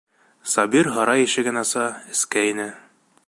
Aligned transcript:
Сабир 0.53 0.89
һарай 0.95 1.27
ишеген 1.27 1.63
аса, 1.63 1.85
эскә 2.17 2.47
инә. 2.55 2.69